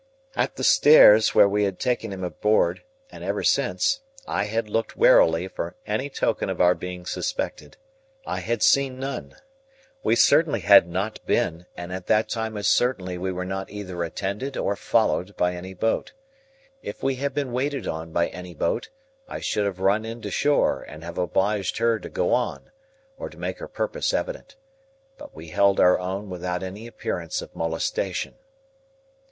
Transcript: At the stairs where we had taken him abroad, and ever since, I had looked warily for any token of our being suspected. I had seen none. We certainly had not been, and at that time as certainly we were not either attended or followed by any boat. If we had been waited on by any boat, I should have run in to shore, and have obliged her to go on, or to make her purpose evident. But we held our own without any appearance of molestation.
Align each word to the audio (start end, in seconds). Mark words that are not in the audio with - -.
At 0.35 0.55
the 0.55 0.63
stairs 0.63 1.35
where 1.35 1.47
we 1.47 1.63
had 1.63 1.77
taken 1.77 2.11
him 2.11 2.23
abroad, 2.23 2.81
and 3.11 3.23
ever 3.23 3.43
since, 3.43 3.99
I 4.27 4.45
had 4.45 4.67
looked 4.67 4.97
warily 4.97 5.47
for 5.47 5.75
any 5.85 6.09
token 6.09 6.49
of 6.49 6.59
our 6.59 6.73
being 6.73 7.05
suspected. 7.05 7.77
I 8.25 8.39
had 8.39 8.63
seen 8.63 8.99
none. 8.99 9.35
We 10.01 10.15
certainly 10.15 10.61
had 10.61 10.87
not 10.87 11.23
been, 11.27 11.67
and 11.77 11.93
at 11.93 12.07
that 12.07 12.29
time 12.29 12.57
as 12.57 12.67
certainly 12.67 13.19
we 13.19 13.31
were 13.31 13.45
not 13.45 13.69
either 13.69 14.03
attended 14.03 14.57
or 14.57 14.75
followed 14.75 15.37
by 15.37 15.53
any 15.53 15.75
boat. 15.75 16.13
If 16.81 17.03
we 17.03 17.17
had 17.17 17.35
been 17.35 17.51
waited 17.53 17.85
on 17.87 18.11
by 18.11 18.25
any 18.29 18.55
boat, 18.55 18.89
I 19.27 19.39
should 19.39 19.65
have 19.67 19.79
run 19.79 20.03
in 20.03 20.19
to 20.23 20.31
shore, 20.31 20.81
and 20.81 21.03
have 21.03 21.19
obliged 21.19 21.77
her 21.77 21.99
to 21.99 22.09
go 22.09 22.33
on, 22.33 22.71
or 23.19 23.29
to 23.29 23.37
make 23.37 23.59
her 23.59 23.67
purpose 23.67 24.15
evident. 24.15 24.55
But 25.19 25.35
we 25.35 25.49
held 25.49 25.79
our 25.79 25.99
own 25.99 26.27
without 26.31 26.63
any 26.63 26.87
appearance 26.87 27.43
of 27.43 27.55
molestation. 27.55 28.33